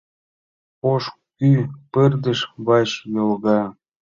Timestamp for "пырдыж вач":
1.91-2.89